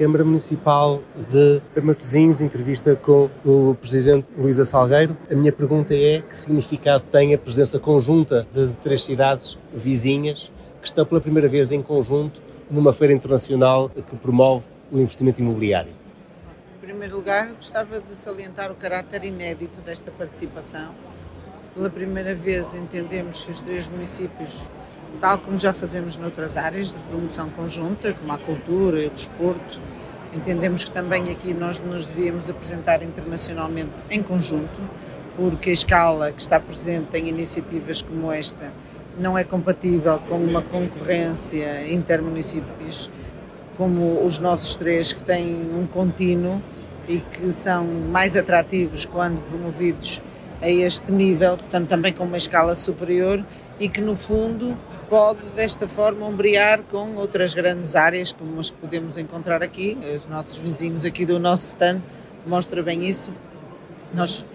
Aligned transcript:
Câmara 0.00 0.24
Municipal 0.24 1.02
de 1.30 1.60
Matosinhos, 1.82 2.40
entrevista 2.40 2.96
com 2.96 3.28
o 3.44 3.74
Presidente 3.74 4.26
Luísa 4.34 4.64
Salgueiro. 4.64 5.14
A 5.30 5.34
minha 5.34 5.52
pergunta 5.52 5.94
é 5.94 6.22
que 6.22 6.34
significado 6.34 7.04
tem 7.12 7.34
a 7.34 7.38
presença 7.38 7.78
conjunta 7.78 8.48
de 8.50 8.68
três 8.82 9.04
cidades 9.04 9.58
vizinhas 9.74 10.50
que 10.80 10.86
estão 10.86 11.04
pela 11.04 11.20
primeira 11.20 11.50
vez 11.50 11.70
em 11.70 11.82
conjunto 11.82 12.40
numa 12.70 12.94
feira 12.94 13.12
internacional 13.12 13.90
que 13.90 14.16
promove 14.16 14.64
o 14.90 14.98
investimento 14.98 15.42
imobiliário? 15.42 15.92
Em 16.78 16.86
primeiro 16.86 17.16
lugar, 17.16 17.52
gostava 17.52 18.00
de 18.00 18.16
salientar 18.16 18.72
o 18.72 18.76
caráter 18.76 19.22
inédito 19.24 19.82
desta 19.82 20.10
participação. 20.10 20.94
Pela 21.74 21.90
primeira 21.90 22.34
vez 22.34 22.74
entendemos 22.74 23.44
que 23.44 23.50
os 23.50 23.60
três 23.60 23.86
municípios 23.86 24.66
tal 25.20 25.38
como 25.38 25.56
já 25.56 25.72
fazemos 25.72 26.16
noutras 26.16 26.56
áreas 26.56 26.92
de 26.92 26.98
promoção 27.00 27.50
conjunta, 27.50 28.12
como 28.12 28.32
a 28.32 28.38
cultura 28.38 29.06
o 29.06 29.10
desporto. 29.10 29.78
Entendemos 30.34 30.84
que 30.84 30.90
também 30.90 31.30
aqui 31.30 31.52
nós 31.52 31.78
nos 31.78 32.06
devíamos 32.06 32.48
apresentar 32.48 33.02
internacionalmente 33.02 33.92
em 34.10 34.22
conjunto, 34.22 34.80
porque 35.36 35.70
a 35.70 35.72
escala 35.72 36.32
que 36.32 36.40
está 36.40 36.60
presente 36.60 37.16
em 37.16 37.28
iniciativas 37.28 38.02
como 38.02 38.30
esta 38.30 38.72
não 39.18 39.36
é 39.36 39.44
compatível 39.44 40.18
com 40.28 40.36
uma 40.36 40.62
concorrência 40.62 41.90
intermunicípios 41.90 43.10
como 43.76 44.24
os 44.26 44.38
nossos 44.38 44.74
três, 44.74 45.12
que 45.12 45.22
têm 45.22 45.56
um 45.74 45.86
contínuo 45.86 46.60
e 47.08 47.18
que 47.18 47.50
são 47.50 47.82
mais 47.84 48.36
atrativos 48.36 49.06
quando 49.06 49.40
promovidos 49.48 50.22
a 50.60 50.68
este 50.68 51.10
nível, 51.10 51.56
portanto, 51.56 51.88
também 51.88 52.12
com 52.12 52.24
uma 52.24 52.36
escala 52.36 52.74
superior 52.74 53.42
e 53.78 53.88
que, 53.88 54.02
no 54.02 54.14
fundo, 54.14 54.76
pode 55.10 55.44
desta 55.56 55.88
forma 55.88 56.24
ombrear 56.24 56.84
com 56.88 57.16
outras 57.16 57.52
grandes 57.52 57.96
áreas 57.96 58.30
como 58.30 58.60
as 58.60 58.70
que 58.70 58.76
podemos 58.76 59.18
encontrar 59.18 59.60
aqui. 59.60 59.98
Os 60.16 60.28
nossos 60.28 60.56
vizinhos 60.56 61.04
aqui 61.04 61.26
do 61.26 61.36
nosso 61.40 61.66
stand 61.66 62.00
mostra 62.46 62.80
bem 62.80 63.04
isso. 63.04 63.34
Nós, 64.14 64.46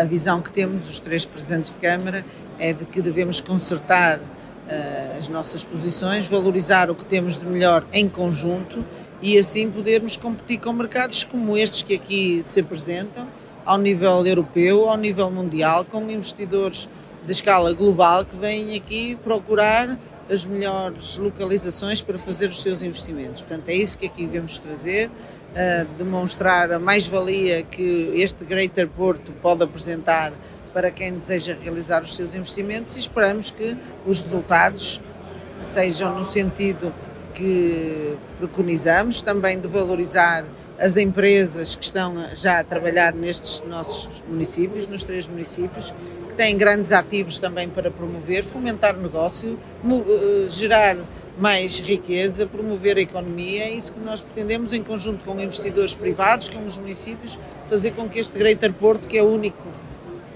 a 0.00 0.04
visão 0.04 0.40
que 0.40 0.50
temos, 0.50 0.88
os 0.88 0.98
três 0.98 1.26
presidentes 1.26 1.74
de 1.74 1.78
Câmara, 1.78 2.24
é 2.58 2.72
de 2.72 2.86
que 2.86 3.02
devemos 3.02 3.42
consertar 3.42 4.18
uh, 4.18 5.18
as 5.18 5.28
nossas 5.28 5.62
posições, 5.62 6.26
valorizar 6.26 6.90
o 6.90 6.94
que 6.94 7.04
temos 7.04 7.36
de 7.36 7.44
melhor 7.44 7.84
em 7.92 8.08
conjunto 8.08 8.82
e 9.20 9.36
assim 9.36 9.70
podermos 9.70 10.16
competir 10.16 10.58
com 10.58 10.72
mercados 10.72 11.22
como 11.22 11.54
estes 11.54 11.82
que 11.82 11.94
aqui 11.94 12.40
se 12.42 12.60
apresentam, 12.60 13.28
ao 13.64 13.76
nível 13.76 14.26
europeu, 14.26 14.88
ao 14.88 14.96
nível 14.96 15.30
mundial, 15.30 15.84
com 15.84 16.00
investidores 16.10 16.88
de 17.24 17.32
escala 17.32 17.72
global 17.72 18.24
que 18.24 18.36
vêm 18.36 18.76
aqui 18.76 19.16
procurar 19.22 19.98
as 20.30 20.46
melhores 20.46 21.16
localizações 21.16 22.00
para 22.00 22.16
fazer 22.16 22.48
os 22.48 22.60
seus 22.62 22.82
investimentos. 22.82 23.42
Portanto, 23.42 23.68
é 23.68 23.74
isso 23.74 23.98
que 23.98 24.06
aqui 24.06 24.26
vamos 24.26 24.58
trazer, 24.58 25.08
uh, 25.08 25.84
demonstrar 25.98 26.72
a 26.72 26.78
mais-valia 26.78 27.62
que 27.62 28.12
este 28.14 28.44
Greater 28.44 28.88
Porto 28.88 29.32
pode 29.42 29.62
apresentar 29.62 30.32
para 30.72 30.90
quem 30.90 31.12
deseja 31.14 31.56
realizar 31.60 32.02
os 32.02 32.16
seus 32.16 32.34
investimentos 32.34 32.96
e 32.96 33.00
esperamos 33.00 33.50
que 33.50 33.76
os 34.06 34.20
resultados 34.20 35.00
sejam 35.60 36.16
no 36.16 36.24
sentido 36.24 36.92
que 37.34 38.16
preconizamos, 38.38 39.20
também 39.20 39.58
de 39.60 39.68
valorizar 39.68 40.44
as 40.78 40.96
empresas 40.96 41.74
que 41.74 41.84
estão 41.84 42.34
já 42.34 42.60
a 42.60 42.64
trabalhar 42.64 43.14
nestes 43.14 43.62
nossos 43.66 44.22
municípios, 44.28 44.86
nos 44.88 45.02
três 45.04 45.26
municípios, 45.26 45.92
que 46.28 46.34
têm 46.34 46.56
grandes 46.56 46.92
ativos 46.92 47.38
também 47.38 47.68
para 47.68 47.90
promover, 47.90 48.42
fomentar 48.42 48.96
negócio, 48.96 49.58
eh, 49.84 50.48
gerar 50.48 50.96
mais 51.38 51.78
riqueza, 51.78 52.46
promover 52.46 52.96
a 52.96 53.00
economia, 53.00 53.64
é 53.64 53.70
isso 53.70 53.92
que 53.92 54.00
nós 54.00 54.22
pretendemos 54.22 54.72
em 54.72 54.82
conjunto 54.82 55.24
com 55.24 55.38
investidores 55.40 55.94
privados, 55.94 56.48
com 56.48 56.64
os 56.66 56.76
municípios, 56.76 57.38
fazer 57.68 57.92
com 57.92 58.08
que 58.08 58.18
este 58.18 58.38
Greater 58.38 58.72
Porto, 58.72 59.08
que 59.08 59.16
é 59.16 59.22
o 59.22 59.28
único 59.28 59.66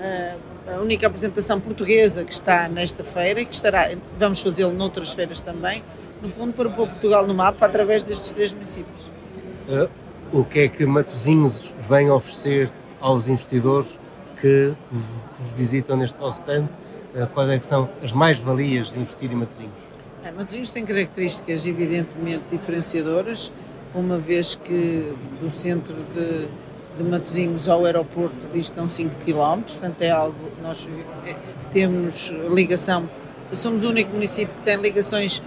eh, 0.00 0.36
a 0.66 0.80
única 0.80 1.06
apresentação 1.06 1.60
portuguesa 1.60 2.24
que 2.24 2.32
está 2.32 2.68
nesta 2.68 3.04
feira 3.04 3.40
e 3.40 3.46
que 3.46 3.54
estará, 3.54 3.88
vamos 4.18 4.40
fazê-lo 4.40 4.72
noutras 4.72 5.12
feiras 5.12 5.38
também, 5.38 5.82
no 6.22 6.28
fundo 6.28 6.52
para 6.52 6.68
pôr 6.70 6.88
Portugal 6.88 7.26
no 7.26 7.34
mapa 7.34 7.66
através 7.66 8.02
destes 8.02 8.30
três 8.32 8.52
municípios. 8.52 9.00
Uh, 9.68 9.90
o 10.32 10.44
que 10.44 10.60
é 10.60 10.68
que 10.68 10.86
Matosinhos 10.86 11.74
vem 11.88 12.10
oferecer 12.10 12.70
aos 13.00 13.28
investidores 13.28 13.98
que, 14.40 14.74
vos 14.90 15.50
visitam 15.56 15.96
neste 15.96 16.18
vosso 16.18 16.40
stand? 16.40 16.68
Uh, 17.14 17.26
quais 17.32 17.50
é 17.50 17.60
são 17.60 17.88
as 18.02 18.12
mais-valias 18.12 18.92
de 18.92 19.00
investir 19.00 19.30
em 19.32 19.36
Matosinhos? 19.36 19.72
É, 20.24 20.30
Matosinhos 20.32 20.70
tem 20.70 20.84
características 20.84 21.66
evidentemente 21.66 22.44
diferenciadoras, 22.50 23.52
uma 23.94 24.18
vez 24.18 24.54
que 24.54 25.14
do 25.40 25.50
centro 25.50 25.94
de 26.14 26.48
de 26.96 27.04
Matosinhos 27.04 27.68
ao 27.68 27.84
aeroporto 27.84 28.48
distam 28.52 28.88
5 28.88 29.16
km, 29.24 29.62
portanto 29.62 30.00
é 30.00 30.10
algo, 30.10 30.50
nós 30.62 30.88
é, 31.26 31.36
temos 31.72 32.32
ligação, 32.50 33.08
somos 33.52 33.84
o 33.84 33.90
único 33.90 34.12
município 34.12 34.54
que 34.54 34.62
tem 34.62 34.76
ligações 34.80 35.42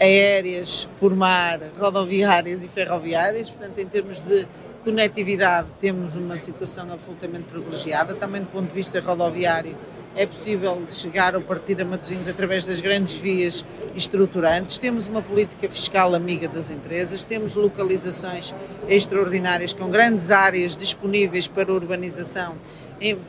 aéreas, 0.00 0.88
por 0.98 1.14
mar, 1.14 1.60
rodoviárias 1.78 2.62
e 2.62 2.68
ferroviárias, 2.68 3.50
portanto 3.50 3.78
em 3.78 3.86
termos 3.86 4.20
de 4.20 4.46
conectividade 4.84 5.68
temos 5.80 6.16
uma 6.16 6.36
situação 6.36 6.90
absolutamente 6.92 7.44
privilegiada, 7.44 8.14
também 8.14 8.42
do 8.42 8.48
ponto 8.48 8.68
de 8.68 8.74
vista 8.74 9.00
rodoviário 9.00 9.76
é 10.16 10.26
possível 10.26 10.84
chegar 10.90 11.36
ou 11.36 11.42
partir 11.42 11.80
a 11.80 11.84
Matosinhos 11.84 12.28
através 12.28 12.64
das 12.64 12.80
grandes 12.80 13.14
vias 13.14 13.64
estruturantes. 13.94 14.76
Temos 14.76 15.06
uma 15.06 15.22
política 15.22 15.70
fiscal 15.70 16.12
amiga 16.12 16.48
das 16.48 16.70
empresas, 16.70 17.22
temos 17.22 17.54
localizações 17.54 18.52
extraordinárias 18.88 19.72
com 19.72 19.88
grandes 19.90 20.30
áreas 20.32 20.76
disponíveis 20.76 21.46
para 21.46 21.72
urbanização 21.72 22.56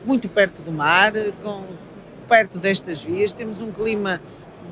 muito 0.04 0.28
perto 0.28 0.62
do 0.62 0.72
mar, 0.72 1.12
com, 1.40 1.64
perto 2.30 2.60
destas 2.60 3.02
vias. 3.02 3.32
Temos 3.32 3.60
um 3.60 3.72
clima, 3.72 4.20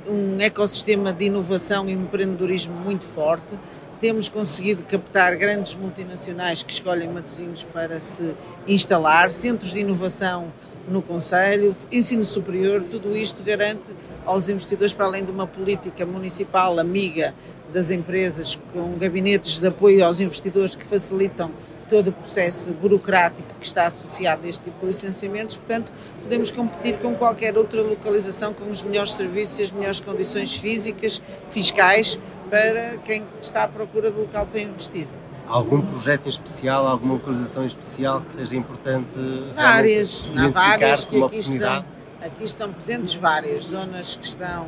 um 0.08 0.40
ecossistema 0.40 1.12
de 1.12 1.24
inovação 1.24 1.88
e 1.88 1.92
empreendedorismo 1.92 2.74
muito 2.74 3.04
forte 3.04 3.58
temos 4.00 4.28
conseguido 4.28 4.84
captar 4.84 5.34
grandes 5.36 5.74
multinacionais 5.74 6.62
que 6.62 6.72
escolhem 6.72 7.08
Matosinhos 7.08 7.64
para 7.64 7.98
se 7.98 8.32
instalar, 8.66 9.32
centros 9.32 9.72
de 9.72 9.80
inovação 9.80 10.52
no 10.88 11.02
Conselho, 11.02 11.74
ensino 11.90 12.22
superior, 12.22 12.84
tudo 12.88 13.16
isto 13.16 13.42
garante 13.42 13.90
aos 14.24 14.48
investidores, 14.48 14.92
para 14.92 15.06
além 15.06 15.24
de 15.24 15.30
uma 15.30 15.46
política 15.46 16.06
municipal 16.06 16.78
amiga 16.78 17.34
das 17.72 17.90
empresas, 17.90 18.58
com 18.72 18.96
gabinetes 18.96 19.58
de 19.58 19.66
apoio 19.66 20.04
aos 20.04 20.20
investidores 20.20 20.76
que 20.76 20.84
facilitam 20.84 21.50
todo 21.88 22.08
o 22.08 22.12
processo 22.12 22.70
burocrático 22.72 23.54
que 23.58 23.66
está 23.66 23.86
associado 23.86 24.46
a 24.46 24.48
este 24.48 24.64
tipo 24.64 24.80
de 24.80 24.86
licenciamentos, 24.86 25.56
portanto, 25.56 25.92
podemos 26.22 26.50
competir 26.50 26.98
com 26.98 27.14
qualquer 27.14 27.56
outra 27.56 27.82
localização 27.82 28.52
com 28.52 28.70
os 28.70 28.82
melhores 28.82 29.12
serviços 29.12 29.58
e 29.58 29.62
as 29.62 29.70
melhores 29.70 30.00
condições 30.00 30.54
físicas, 30.54 31.22
fiscais, 31.48 32.18
para 32.50 32.98
quem 32.98 33.24
está 33.40 33.64
à 33.64 33.68
procura 33.68 34.10
de 34.10 34.18
local 34.20 34.46
para 34.46 34.60
investir. 34.60 35.06
Algum 35.46 35.80
projeto 35.80 36.28
especial, 36.28 36.86
alguma 36.86 37.14
localização 37.14 37.64
especial 37.64 38.20
que 38.20 38.34
seja 38.34 38.54
importante 38.54 39.08
várias, 39.54 40.28
há 40.36 40.48
várias 40.48 41.04
que 41.06 41.22
aqui 41.24 41.38
estão, 41.38 41.84
aqui 42.20 42.44
estão 42.44 42.72
presentes 42.72 43.14
várias 43.14 43.64
zonas 43.68 44.16
que 44.16 44.26
estão 44.26 44.66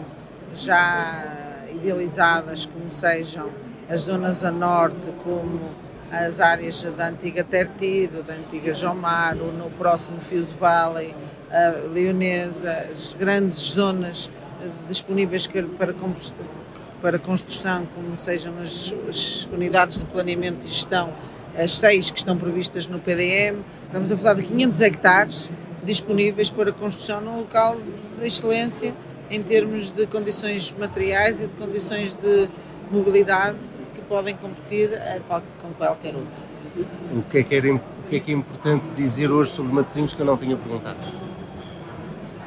já 0.54 1.66
idealizadas, 1.74 2.66
como 2.66 2.88
sejam 2.88 3.50
as 3.88 4.02
zonas 4.02 4.42
a 4.42 4.50
norte, 4.50 5.12
como 5.22 5.70
as 6.10 6.40
áreas 6.40 6.82
da 6.96 7.08
antiga 7.08 7.44
Tertiro, 7.44 8.22
da 8.22 8.34
antiga 8.34 8.74
Jomar, 8.74 9.36
no 9.36 9.70
próximo 9.70 10.20
Fios 10.20 10.52
Valley, 10.52 11.14
a 11.50 11.88
Leonesa, 11.92 12.72
as 12.90 13.14
grandes 13.14 13.58
zonas 13.58 14.30
disponíveis 14.88 15.46
para 15.46 15.94
para 17.00 17.18
construção, 17.18 17.86
como 17.94 18.14
sejam 18.14 18.52
as, 18.60 18.94
as, 19.08 19.48
unidades 19.50 19.98
de 19.98 20.04
planeamento 20.04 20.66
e 20.66 20.68
gestão, 20.68 21.14
as 21.56 21.78
seis 21.78 22.10
que 22.10 22.18
estão 22.18 22.36
previstas 22.36 22.86
no 22.86 22.98
PDM. 22.98 23.62
Estamos 23.86 24.12
a 24.12 24.16
falar 24.18 24.34
de 24.34 24.42
500 24.42 24.80
hectares 24.82 25.50
disponíveis 25.82 26.50
para 26.50 26.70
construção 26.72 27.22
num 27.22 27.38
local 27.38 27.78
de 28.18 28.26
excelência 28.26 28.94
em 29.30 29.42
termos 29.42 29.90
de 29.90 30.06
condições 30.06 30.74
materiais 30.78 31.42
e 31.42 31.46
de 31.46 31.54
condições 31.54 32.14
de 32.14 32.48
mobilidade 32.90 33.56
podem 34.10 34.34
competir 34.34 34.90
com 35.62 35.72
qualquer 35.74 36.16
outro. 36.16 36.50
O 37.16 37.22
que, 37.22 37.38
é 37.38 37.42
que 37.44 37.54
era, 37.54 37.72
o 37.72 37.80
que 38.10 38.16
é 38.16 38.20
que 38.20 38.32
é 38.32 38.34
importante 38.34 38.88
dizer 38.96 39.30
hoje 39.30 39.52
sobre 39.52 39.72
Matosinhos 39.72 40.12
que 40.12 40.20
eu 40.20 40.26
não 40.26 40.36
tinha 40.36 40.56
perguntado? 40.56 40.98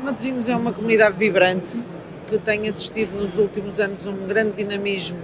Matosinhos 0.04 0.50
é 0.50 0.56
uma 0.58 0.74
comunidade 0.74 1.18
vibrante, 1.18 1.82
que 2.28 2.38
tem 2.38 2.68
assistido 2.68 3.16
nos 3.16 3.38
últimos 3.38 3.80
anos 3.80 4.06
um 4.06 4.28
grande 4.28 4.58
dinamismo 4.58 5.20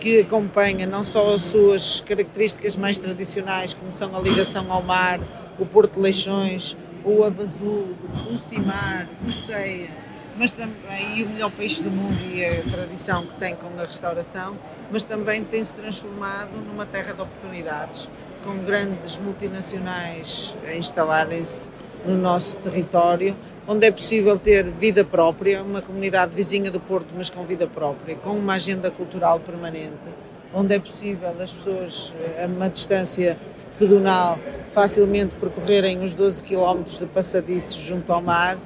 que 0.00 0.20
acompanha 0.20 0.86
não 0.86 1.04
só 1.04 1.34
as 1.34 1.42
suas 1.42 2.00
características 2.00 2.74
mais 2.74 2.96
tradicionais, 2.96 3.74
como 3.74 3.92
são 3.92 4.16
a 4.16 4.20
ligação 4.20 4.72
ao 4.72 4.82
mar, 4.82 5.20
o 5.58 5.66
Porto 5.66 5.96
de 5.96 6.00
Leixões, 6.00 6.74
o 7.04 7.22
Abazul, 7.22 7.88
o 8.30 8.38
Cimar, 8.38 9.08
o 9.26 9.46
Ceia, 9.46 9.90
mas 10.38 10.50
também 10.50 11.22
o 11.22 11.28
melhor 11.28 11.50
peixe 11.50 11.82
do 11.82 11.90
mundo 11.90 12.18
e 12.34 12.44
a 12.44 12.62
tradição 12.62 13.26
que 13.26 13.34
tem 13.34 13.54
com 13.54 13.68
a 13.78 13.82
restauração, 13.82 14.56
mas 14.92 15.02
também 15.02 15.42
tem 15.42 15.64
se 15.64 15.72
transformado 15.72 16.50
numa 16.68 16.84
terra 16.84 17.14
de 17.14 17.22
oportunidades, 17.22 18.10
com 18.44 18.58
grandes 18.58 19.18
multinacionais 19.18 20.54
a 20.66 20.74
instalarem-se 20.74 21.68
no 22.04 22.16
nosso 22.16 22.56
território, 22.58 23.34
onde 23.66 23.86
é 23.86 23.90
possível 23.90 24.38
ter 24.38 24.64
vida 24.64 25.04
própria, 25.04 25.62
uma 25.62 25.80
comunidade 25.80 26.34
vizinha 26.34 26.70
do 26.70 26.78
Porto, 26.78 27.08
mas 27.16 27.30
com 27.30 27.44
vida 27.44 27.66
própria, 27.66 28.16
com 28.16 28.30
uma 28.30 28.54
agenda 28.54 28.90
cultural 28.90 29.40
permanente, 29.40 30.08
onde 30.52 30.74
é 30.74 30.78
possível 30.78 31.34
as 31.40 31.52
pessoas, 31.52 32.12
a 32.42 32.46
uma 32.46 32.68
distância 32.68 33.38
pedonal, 33.78 34.38
facilmente 34.72 35.34
percorrerem 35.36 36.00
os 36.00 36.12
12 36.12 36.42
km 36.42 36.82
de 36.84 37.06
passadiços 37.06 37.74
junto 37.74 38.12
ao 38.12 38.20
mar 38.20 38.58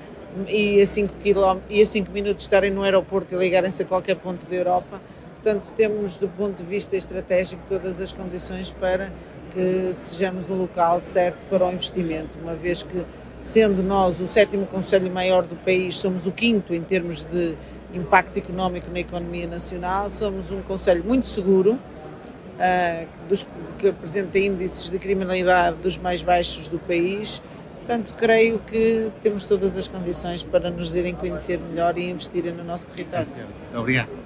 e 0.49 0.81
a 0.81 0.87
5, 0.87 1.15
km, 1.23 1.61
e 1.71 1.81
a 1.81 1.87
5 1.87 2.11
minutos 2.11 2.45
estarem 2.45 2.71
no 2.71 2.83
aeroporto 2.83 3.35
e 3.35 3.39
ligarem-se 3.39 3.83
a 3.83 3.87
qualquer 3.87 4.17
ponto 4.17 4.45
da 4.47 4.57
Europa. 4.57 5.01
Portanto, 5.47 5.73
temos, 5.77 6.19
do 6.19 6.27
ponto 6.27 6.61
de 6.61 6.65
vista 6.65 6.97
estratégico, 6.97 7.63
todas 7.69 8.01
as 8.01 8.11
condições 8.11 8.73
para 8.73 9.13
que 9.53 9.95
sejamos 9.95 10.51
o 10.51 10.55
local 10.55 11.01
certo 11.01 11.47
para 11.47 11.65
o 11.65 11.71
investimento, 11.71 12.37
uma 12.43 12.57
vez 12.57 12.83
que, 12.83 13.07
sendo 13.43 13.81
nós 13.81 14.21
o 14.21 14.27
sétimo 14.27 14.67
conselho 14.67 15.09
maior 15.09 15.45
do 15.45 15.55
país, 15.55 15.99
somos 15.99 16.27
o 16.27 16.33
quinto 16.33 16.75
em 16.75 16.83
termos 16.83 17.23
de 17.23 17.55
impacto 17.95 18.37
económico 18.37 18.91
na 18.91 18.99
economia 18.99 19.47
nacional, 19.47 20.11
somos 20.11 20.51
um 20.51 20.63
conselho 20.63 21.05
muito 21.05 21.29
seguro, 21.29 21.75
uh, 21.75 23.07
dos, 23.29 23.47
que 23.79 23.91
apresenta 23.91 24.41
índices 24.41 24.91
de 24.91 24.99
criminalidade 24.99 25.77
dos 25.77 25.97
mais 25.97 26.23
baixos 26.23 26.69
do 26.69 26.81
país. 26.81 27.41
Portanto, 27.77 28.15
creio 28.15 28.59
que 28.67 29.13
temos 29.23 29.45
todas 29.45 29.79
as 29.79 29.87
condições 29.87 30.43
para 30.43 30.71
nos 30.71 30.97
irem 30.97 31.15
conhecer 31.15 31.61
melhor 31.61 31.97
e 31.97 32.11
investirem 32.11 32.53
no 32.53 32.65
nosso 32.65 32.85
território. 32.87 33.29
Obrigado. 33.73 34.26